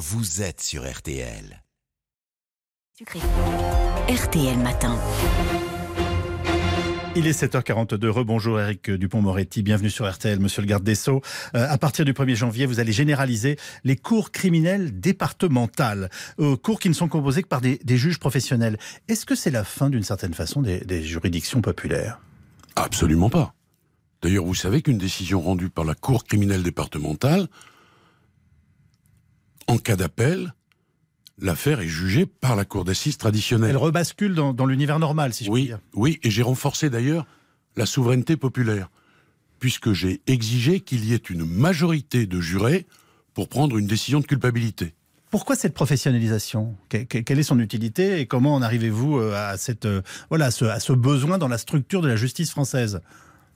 [0.00, 1.62] vous êtes sur RTL.
[4.08, 4.98] RTL Matin.
[7.14, 8.06] Il est 7h42.
[8.08, 9.62] Rebonjour Eric Dupont-Moretti.
[9.62, 11.20] Bienvenue sur RTL, monsieur le garde des Sceaux.
[11.54, 16.08] Euh, à partir du 1er janvier, vous allez généraliser les cours criminelles départementales.
[16.38, 18.78] Euh, cours qui ne sont composés que par des, juges professionnels.
[19.06, 22.20] Est-ce que c'est la fin, d'une certaine façon, des, des juridictions populaires?
[22.74, 23.52] Absolument pas.
[24.22, 27.48] D'ailleurs, vous savez qu'une décision rendue par la Cour criminelle départementale,
[29.70, 30.54] en cas d'appel,
[31.38, 33.70] l'affaire est jugée par la cour d'assises traditionnelle.
[33.70, 35.80] Elle rebascule dans, l'univers normal, si je oui, puis dire.
[35.94, 37.26] Oui, et j'ai renforcé d'ailleurs
[37.76, 38.90] la souveraineté populaire,
[39.58, 42.86] puisque j'ai exigé qu'il y ait une majorité de jurés
[43.34, 44.94] pour prendre une décision de culpabilité.
[45.30, 46.76] Pourquoi cette professionnalisation?
[46.88, 50.92] Quelle est son utilité et comment en arrivez-vous euh, à, cette, euh, voilà, à ce,
[50.92, 53.00] besoin dans la structure de la justice française?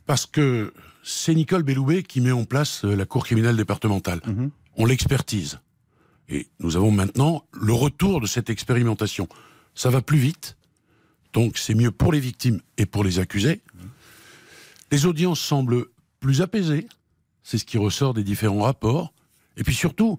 [0.07, 0.73] Parce que
[1.03, 4.21] c'est Nicole Belloubet qui met en place euh, la Cour criminelle départementale.
[4.25, 4.51] Mhm.
[4.77, 5.59] On l'expertise.
[6.29, 9.29] Et nous avons maintenant le retour de cette expérimentation.
[9.75, 10.57] Ça va plus vite,
[11.33, 13.61] donc c'est mieux pour les victimes et pour les accusés.
[14.91, 15.87] Les audiences semblent
[16.21, 16.87] plus apaisées,
[17.43, 19.13] c'est ce qui ressort des différents rapports.
[19.57, 20.19] Et puis surtout,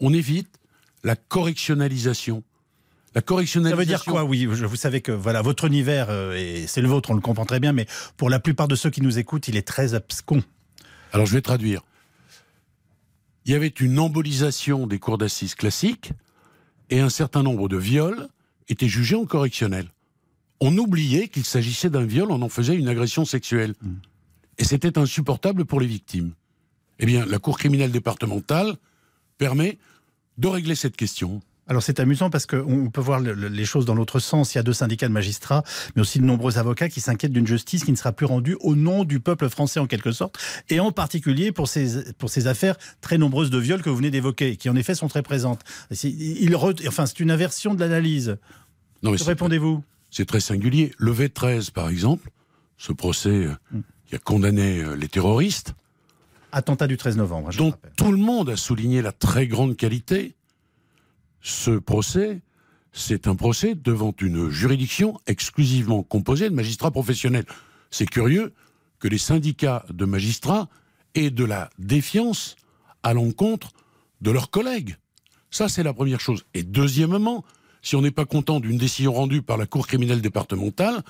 [0.00, 0.60] on évite
[1.04, 2.42] la correctionnalisation.
[3.14, 3.76] La correctionnalisation.
[3.76, 4.24] Ça veut dire quoi?
[4.24, 7.46] Oui, vous savez que voilà votre univers euh, et c'est le vôtre, on le comprend
[7.46, 10.42] très bien, mais pour la plupart de ceux qui nous écoutent, il est très abscon.
[11.12, 11.82] Alors je vais traduire
[13.46, 16.10] il y avait une embolisation des cours d'assises classiques
[16.90, 18.28] et un certain nombre de viols
[18.68, 19.88] étaient jugés en correctionnel.
[20.60, 23.74] On oubliait qu'il s'agissait d'un viol, on en faisait une agression sexuelle.
[23.80, 23.94] Mm.
[24.58, 26.32] Et c'était insupportable pour les victimes.
[26.98, 28.74] Eh bien, la Cour criminelle départementale
[29.38, 29.78] permet
[30.38, 31.40] de régler cette question.
[31.68, 34.54] Alors c'est amusant parce qu'on peut voir les choses dans l'autre sens.
[34.54, 35.64] Il y a deux syndicats de magistrats,
[35.94, 38.76] mais aussi de nombreux avocats qui s'inquiètent d'une justice qui ne sera plus rendue au
[38.76, 40.38] nom du peuple français en quelque sorte,
[40.70, 44.10] et en particulier pour ces, pour ces affaires très nombreuses de viols que vous venez
[44.10, 45.62] d'évoquer, qui en effet sont très présentes.
[46.04, 48.36] Il enfin, c'est une inversion de l'analyse.
[49.02, 49.82] Que répondez-vous?
[50.10, 50.92] C'est très singulier.
[50.98, 52.30] Le V13, par exemple,
[52.78, 53.80] ce procès euh, hmm.
[54.06, 55.74] qui a condamné euh, les terroristes.
[56.52, 57.50] Attentat du 13 novembre.
[57.56, 60.35] dont tout le monde a souligné la très grande qualité
[61.46, 62.42] ce procès,
[62.92, 67.46] c'est un procès devant une juridiction exclusivement composée de magistrats professionnels.
[67.92, 68.52] C'est curieux
[68.98, 70.68] que les syndicats de magistrats
[71.14, 72.56] aient de la défiance
[73.04, 73.70] à l'encontre
[74.22, 74.96] de leurs collègues.
[75.52, 76.44] Ça, c'est la première chose.
[76.52, 77.44] Et deuxièmement,
[77.80, 81.04] si on n'est pas content d'une décision rendue par la Cour criminelle départementale,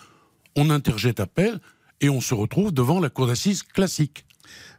[0.54, 1.60] on interjette appel
[2.02, 4.26] et on se retrouve devant la Cour d'assises classique.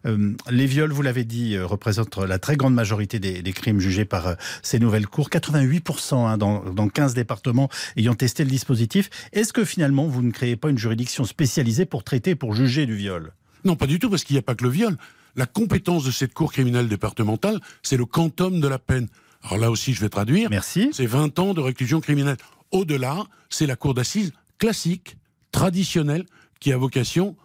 [0.06, 4.06] Euh, les viols, vous l'avez dit, euh, représentent la très grande majorité des, crimes jugés
[4.06, 5.30] par euh, ces nouvelles cours.
[5.30, 9.10] 88% hein, dans, 15 départements ayant testé le dispositif.
[9.34, 12.96] Est-ce que finalement, vous ne créez pas une juridiction spécialisée pour traiter, pour juger du
[12.96, 13.34] viol?
[13.66, 14.98] Non, pas du tout, parce qu'il n'y a pas que le viol.
[15.36, 19.08] La compétence de cette cour criminelle départementale, c'est le quantum de la peine.
[19.44, 20.50] Alors là aussi, je vais traduire.
[20.50, 20.90] Merci.
[20.94, 22.38] C'est 20 ans de réclusion criminelle.
[22.72, 25.18] Au-delà, c'est la cour d'assises classique,
[25.52, 26.26] traditionnelle,
[26.60, 27.36] qui a vocation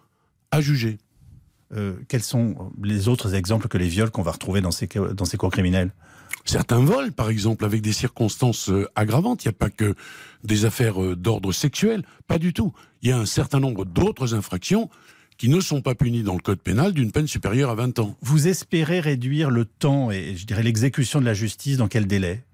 [0.50, 0.98] à juger.
[1.74, 5.24] Euh, quels sont les autres exemples que les viols qu'on va retrouver dans ces, dans
[5.24, 5.92] ces cours criminels?
[6.44, 9.44] Certains vols, par exemple, avec des circonstances euh, aggravantes.
[9.44, 9.94] Il n'y a pas que
[10.44, 12.72] des affaires euh, d'ordre sexuel, pas du tout.
[13.02, 14.90] Il y a un certain nombre d'autres infractions
[15.38, 18.16] qui ne sont pas punies dans le code pénal d'une peine supérieure à 20 ans.
[18.20, 22.44] Vous espérez réduire le temps et, je dirais, l'exécution de la justice dans quel délai?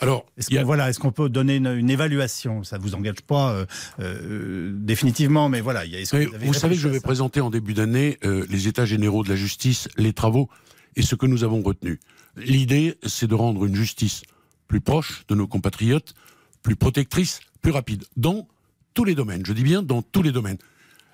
[0.00, 2.64] Alors, est-ce qu'on voilà, est qu'on peut donner une, évaluation?
[2.64, 3.66] Ça ne vous engage pas euh,
[4.00, 5.84] euh, définitivement, mais voilà.
[5.84, 8.86] Y a, vous, vous savez que je vais présenter en début d'année euh, les états
[8.86, 10.48] généraux de la justice, les travaux
[10.96, 12.00] et ce que nous avons retenu.
[12.36, 14.22] L'idée, c'est de rendre une justice
[14.68, 16.14] plus proche de nos compatriotes,
[16.62, 18.48] plus protectrice, plus rapide, dans
[18.94, 19.44] tous les domaines.
[19.44, 20.58] Je dis bien dans tous les domaines.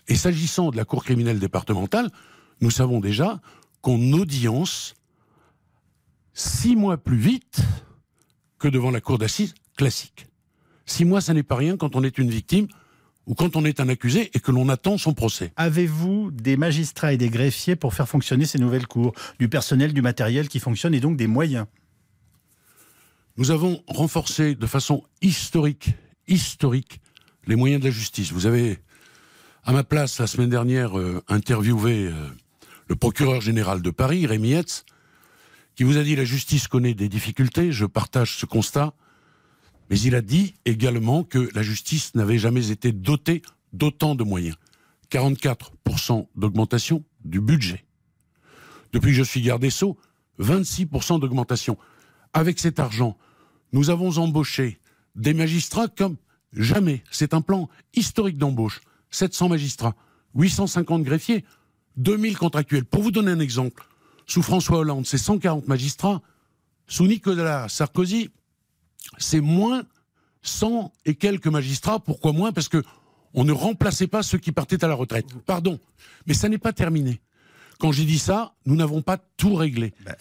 [0.08, 2.10] Et s'agissant de la Cour criminelle départementale,
[2.60, 3.40] nous savons déjà
[3.80, 4.94] qu'on audience
[6.32, 7.60] six mois plus vite
[8.66, 10.26] que devant la cour d'assises classique.
[10.86, 12.66] Six mois, ça n'est pas rien quand on est une victime
[13.26, 15.52] ou quand on est un accusé et que l'on attend son procès.
[15.56, 20.02] Avez-vous des magistrats et des greffiers pour faire fonctionner ces nouvelles cours Du personnel, du
[20.02, 21.66] matériel qui fonctionne et donc des moyens?
[23.36, 25.90] Nous avons renforcé de façon historique,
[26.26, 27.00] historique,
[27.46, 28.32] les moyens de la justice.
[28.32, 28.78] Vous avez,
[29.62, 32.12] à ma place, la semaine dernière, euh, interviewé euh,
[32.88, 34.84] le procureur général de Paris, Rémi Hetz,
[35.76, 38.94] qui vous a dit la justice connaît des difficultés, je partage ce constat,
[39.90, 43.42] mais il a dit également que la justice n'avait jamais été dotée
[43.72, 44.56] d'autant de moyens.
[45.10, 47.84] 44% d'augmentation du budget.
[48.92, 49.98] Depuis que je suis garde des Sceaux,
[50.40, 51.76] 26% d'augmentation.
[52.32, 53.16] Avec cet argent,
[53.72, 54.80] nous avons embauché
[55.14, 56.16] des magistrats comme
[56.52, 57.04] jamais.
[57.10, 58.80] C'est un plan historique d'embauche.
[59.10, 59.94] 700 magistrats,
[60.34, 61.44] 850 greffiers,
[61.96, 62.84] 2000 contractuels.
[62.84, 63.86] Pour vous donner un exemple,
[64.26, 66.20] sous François Hollande, c'est 140 magistrats,
[66.88, 68.30] Sous Nicolas Sarkozy,
[69.18, 69.84] c'est moins
[70.42, 71.98] 100 et quelques magistrats.
[71.98, 72.82] Pourquoi moins Parce que
[73.34, 75.26] on ne remplaçait pas ceux qui partaient à la retraite.
[75.44, 75.78] Pardon,
[76.26, 77.20] mais ça n'est pas terminé.
[77.78, 79.92] Quand j'ai dit ça, nous n'avons pas tout réglé.
[80.04, 80.16] Ben.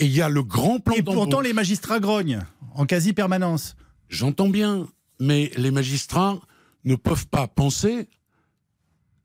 [0.00, 2.40] Et il y a le grand plan Et pourtant, les magistrats grognent
[2.74, 3.76] en quasi permanence.
[4.08, 4.88] J'entends bien,
[5.20, 6.38] mais les magistrats
[6.84, 8.08] ne peuvent pas penser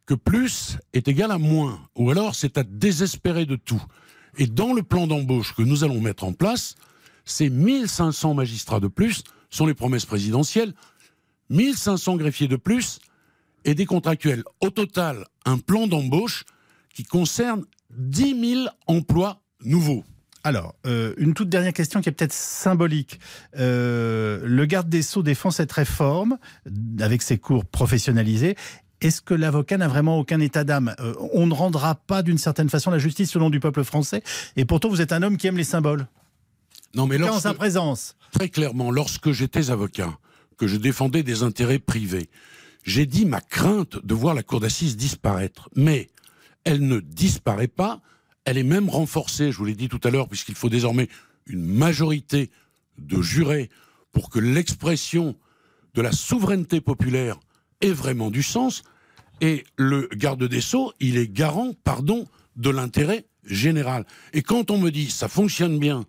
[0.05, 3.81] que plus est égal à moins, ou alors c'est à désespérer de tout.
[4.37, 6.75] Et dans le plan d'embauche que nous allons mettre en place,
[7.25, 10.73] ces 1500 magistrats de plus sont les promesses présidentielles,
[11.49, 12.99] 1500 greffiers de plus
[13.65, 14.43] et des contractuels.
[14.61, 16.43] Au total, un plan d'embauche
[16.93, 20.03] qui concerne 10 000 emplois nouveaux.
[20.43, 23.19] Alors, euh, une toute dernière question qui est peut-être symbolique.
[23.57, 26.37] Euh, le garde des Sceaux défend cette réforme
[26.99, 28.55] avec ses cours professionnalisés.
[29.03, 30.95] Est-ce que l'avocat n'a vraiment aucun état d'âme?
[30.99, 34.23] Euh, On ne rendra pas d'une certaine façon la justice nom du peuple français.
[34.55, 36.07] Et pourtant, vous êtes un homme qui aime les symboles.
[36.95, 38.15] Non, mais lorsque, en sa présence.
[38.31, 40.17] Très clairement, lorsque j'étais avocat,
[40.57, 42.29] que je défendais des intérêts privés,
[42.83, 45.69] j'ai dit ma crainte de voir la cour d'assises disparaître.
[45.75, 46.09] Mais
[46.63, 48.01] elle ne disparaît pas
[48.45, 51.07] elle est même renforcée, je vous l'ai dit tout à l'heure, puisqu'il faut désormais
[51.47, 52.49] une majorité
[52.97, 53.69] de jurés
[54.11, 55.35] pour que l'expression
[55.93, 57.39] de la souveraineté populaire
[57.81, 58.83] ait vraiment du sens.
[59.43, 62.25] Et le garde des Sceaux, il est garant, pardon,
[62.55, 64.05] de l'intérêt général.
[64.31, 66.05] Et quand on me dit ça fonctionne bien,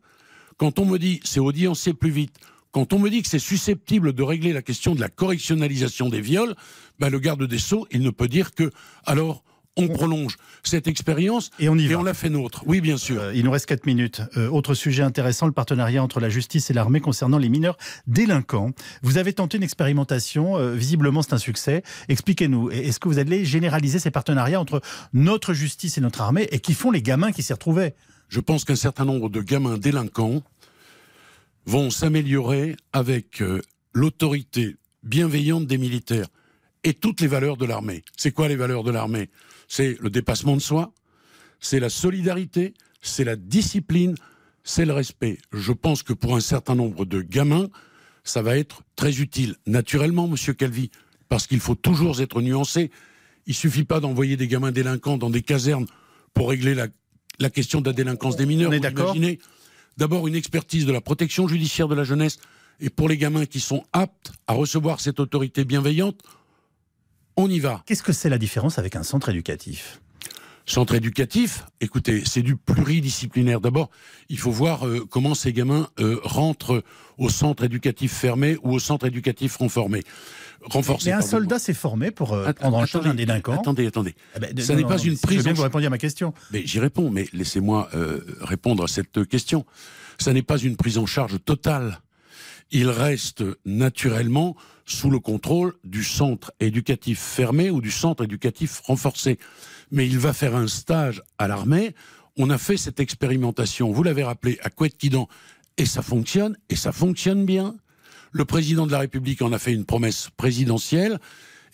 [0.56, 2.36] quand on me dit c'est audiencier plus vite,
[2.70, 6.20] quand on me dit que c'est susceptible de régler la question de la correctionnalisation des
[6.20, 6.54] viols,
[7.00, 8.70] ben le garde des Sceaux, il ne peut dire que
[9.04, 9.42] alors
[9.76, 12.62] on prolonge cette expérience et on, y on la fait nôtre.
[12.66, 13.20] Oui, bien sûr.
[13.20, 14.22] Euh, il nous reste 4 minutes.
[14.36, 17.76] Euh, autre sujet intéressant, le partenariat entre la justice et l'armée concernant les mineurs
[18.06, 18.70] délinquants.
[19.02, 21.82] Vous avez tenté une expérimentation, euh, visiblement c'est un succès.
[22.08, 24.80] Expliquez-nous, est-ce que vous allez généraliser ces partenariats entre
[25.12, 27.94] notre justice et notre armée et qui font les gamins qui s'y retrouvaient?
[28.28, 30.42] Je pense qu'un certain nombre de gamins délinquants
[31.66, 33.42] vont s'améliorer avec
[33.92, 36.26] l'autorité bienveillante des militaires
[36.84, 38.04] et toutes les valeurs de l'armée.
[38.16, 39.30] C'est quoi les valeurs de l'armée?
[39.74, 40.92] C'est le dépassement de soi,
[41.58, 44.14] c'est la solidarité, c'est la discipline,
[44.62, 45.38] c'est le respect.
[45.52, 47.68] Je pense que pour un certain nombre de gamins,
[48.22, 49.56] ça va être très utile.
[49.66, 50.92] Naturellement, monsieur Calvi,
[51.28, 52.92] parce qu'il faut toujours être nuancé.
[53.46, 55.86] Il suffit pas d'envoyer des gamins délinquants dans des casernes
[56.34, 58.70] pour régler la, question de la délinquance des mineurs.
[58.70, 59.16] On est d'accord.
[59.96, 62.38] D'abord, une expertise de la protection judiciaire de la jeunesse.
[62.78, 66.22] Et pour les gamins qui sont aptes à recevoir cette autorité bienveillante,
[67.36, 67.82] on y va.
[67.86, 70.00] Qu'est-ce que c'est la différence avec un centre éducatif?
[70.66, 73.60] Centre éducatif, écoutez, c'est du pluridisciplinaire.
[73.60, 73.90] D'abord,
[74.30, 76.82] il faut voir euh, comment ces gamins euh, rentrent
[77.18, 80.02] au centre éducatif fermé ou au centre éducatif renformé.
[80.62, 83.60] Renforcé, Mais un soldat s'est formé pour euh, prendre en charge un délinquant.
[83.60, 84.14] Attendez, attendez.
[84.36, 85.38] Eh ben, Ça n'est pas une prise.
[85.38, 86.32] Je bien que vous répondiez à ma question.
[86.50, 87.10] Mais j'y réponds.
[87.10, 87.90] Mais laissez-moi
[88.40, 89.66] répondre à cette question.
[90.18, 92.00] Ça n'est pas une prise en charge totale.
[92.70, 99.38] Il reste naturellement sous le contrôle du centre éducatif fermé ou du centre éducatif renforcé.
[99.90, 101.94] Mais il va faire un stage à l'armée.
[102.36, 105.28] On a fait cette expérimentation, vous l'avez rappelé, à Couette-Quidan,
[105.76, 107.76] et ça fonctionne, et ça fonctionne bien.
[108.32, 111.20] Le président de la République en a fait une promesse présidentielle,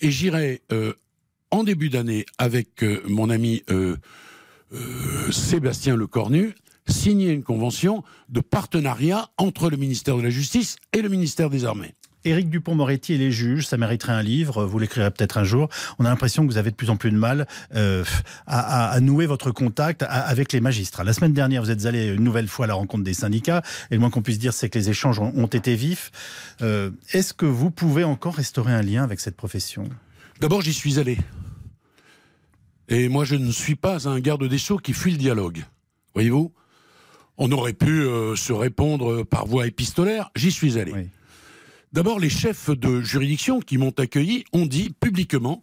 [0.00, 0.92] et j'irai euh,
[1.50, 3.96] en début d'année avec euh, mon ami euh,
[5.30, 6.54] Sébastien Lecornu
[6.86, 11.64] signer une convention de partenariat entre le ministère de la Justice et le ministère des
[11.64, 11.94] Armées.
[12.24, 15.68] Éric Dupont-Moretti et les juges, ça mériterait un livre, vous l'écrirez peut-être un jour.
[15.98, 18.04] On a l'impression que vous avez de plus en plus de mal euh,
[18.46, 21.04] à, nouer votre contact avec les magistrats.
[21.04, 23.94] La semaine dernière, vous êtes allé une nouvelle fois à la rencontre des syndicats, et
[23.94, 26.12] le moins qu'on puisse dire, c'est que les échanges ont, été vifs.
[26.62, 29.88] Euh, est-ce que vous pouvez encore restaurer un lien avec cette profession?
[30.40, 31.18] D'abord, j'y suis allé.
[32.88, 35.64] Et moi, je ne suis pas un garde des Sceaux qui fuit le dialogue.
[36.14, 36.52] Voyez-vous?
[37.38, 40.30] On aurait pu euh, se répondre par voie épistolaire.
[40.36, 40.92] J'y suis allé.
[40.92, 41.08] Oui.
[41.92, 45.62] D'abord, les chefs de juridiction qui m'ont accueilli ont dit publiquement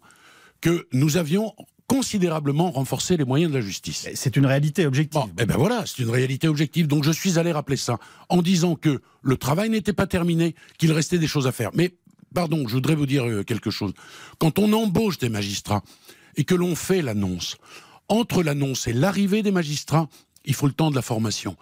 [0.60, 1.54] que nous avions
[1.86, 4.08] considérablement renforcé les moyens de la justice.
[4.14, 5.22] C'est une réalité objective.
[5.38, 6.86] eh ben voilà, c'est une réalité objective.
[6.86, 10.92] Donc je suis allé rappeler ça en disant que le travail n'était pas terminé, qu'il
[10.92, 11.70] restait des choses à faire.
[11.72, 11.94] Mais
[12.34, 13.94] pardon, je voudrais vous dire euh, quelque chose.
[14.38, 15.82] Quand on embauche des magistrats
[16.36, 17.56] et que l'on fait l'annonce,
[18.08, 20.08] entre l'annonce et l'arrivée des magistrats,
[20.44, 21.56] il faut le temps de la formation.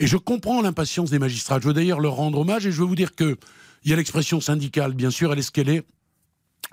[0.00, 1.60] Et je comprends l'impatience des magistrats.
[1.60, 3.36] Je veux d'ailleurs leur rendre hommage et je veux vous dire que
[3.84, 5.84] il y a l'expression syndicale, bien sûr, elle est ce qu'elle est.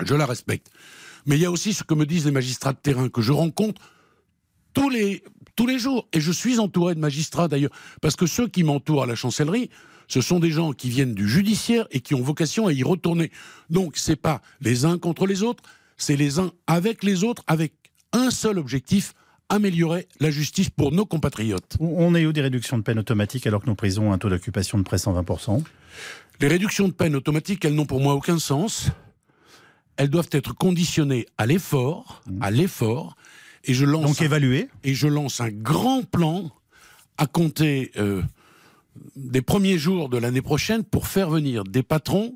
[0.04, 0.70] Je la respecte.
[1.26, 3.32] Mais il y a aussi ce que me disent les magistrats de terrain que je
[3.32, 3.82] rencontre
[4.74, 5.24] tous les,
[5.56, 6.08] tous les jours.
[6.14, 7.72] Et je suis entouré de magistrats d'ailleurs.
[8.02, 9.70] Parce que ceux qui m'entourent à la chancellerie,
[10.08, 13.32] ce sont des gens qui viennent du judiciaire et qui ont vocation à y retourner.
[13.70, 15.64] Donc c'est pas les uns contre les autres,
[15.98, 17.74] c'est les uns avec les autres, avec
[18.14, 19.14] un seul objectif,
[19.50, 21.78] améliorer la justice pour nos compatriotes.
[21.80, 24.30] On est où des réductions de peine automatiques alors que nos prisons ont un taux
[24.30, 25.64] d'occupation de près 120%
[26.39, 28.89] Les réductions de peine automatiques, elles n'ont pour moi aucun sens.
[29.98, 32.44] Elles doivent être conditionnées à l'effort, mmh.
[32.44, 33.15] à l'effort.
[33.63, 36.51] Et je lance Donc évaluer Et je lance un grand plan
[37.18, 38.22] à compter euh,
[39.15, 42.36] des premiers jours de l'année prochaine pour faire venir des patrons.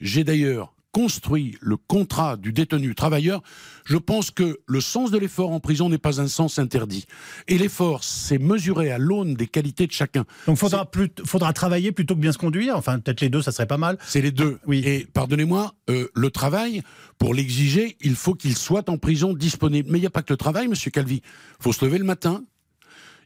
[0.00, 3.42] J'ai d'ailleurs construit le contrat du détenu travailleur,
[3.84, 7.04] je pense que le sens de l'effort en prison n'est pas un sens interdit.
[7.48, 10.24] Et l'effort, c'est mesuré à l'aune des qualités de chacun.
[10.46, 13.50] Donc faudra, plus, faudra travailler plutôt que bien se conduire Enfin, peut-être les deux, ça
[13.50, 13.98] serait pas mal.
[14.06, 14.60] C'est les deux.
[14.66, 14.82] Oui.
[14.86, 16.82] Et pardonnez-moi, euh, le travail,
[17.18, 19.90] pour l'exiger, il faut qu'il soit en prison disponible.
[19.90, 21.22] Mais il n'y a pas que le travail, monsieur Calvi.
[21.58, 22.44] Il faut se lever le matin,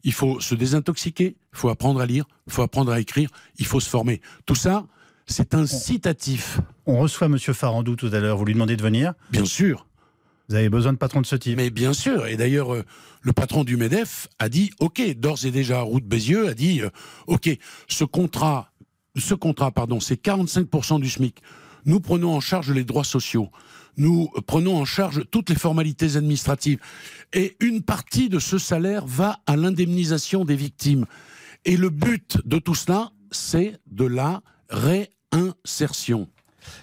[0.04, 3.66] il faut se désintoxiquer, il faut apprendre à lire, il faut apprendre à écrire, il
[3.66, 4.22] faut se former.
[4.46, 4.86] Tout ça,
[5.26, 6.60] c'est incitatif.
[6.90, 7.38] On reçoit M.
[7.38, 8.38] Farandou tout à l'heure.
[8.38, 9.86] Vous lui demandez de venir Bien sûr.
[10.48, 12.26] Vous avez besoin de patron de ce type Mais bien sûr.
[12.26, 12.82] Et d'ailleurs, euh,
[13.20, 16.88] le patron du MEDEF a dit OK, d'ores et déjà, Route Bézieux a dit euh,
[17.26, 17.50] OK,
[17.88, 18.72] ce contrat,
[19.16, 21.42] ce contrat, pardon, c'est 45% du SMIC.
[21.84, 23.50] Nous prenons en charge les droits sociaux.
[23.98, 26.78] Nous prenons en charge toutes les formalités administratives.
[27.34, 31.04] Et une partie de ce salaire va à l'indemnisation des victimes.
[31.66, 34.40] Et le but de tout cela, c'est de la
[34.70, 36.28] ré insertion.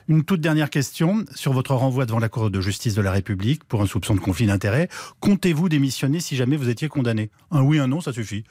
[0.07, 3.63] Une toute dernière question sur votre renvoi devant la Cour de justice de la République
[3.63, 4.89] pour un soupçon de conflit d'intérêts.
[5.19, 7.29] Comptez-vous démissionner si jamais vous étiez condamné?
[7.51, 8.43] Un oui, un non, ça suffit.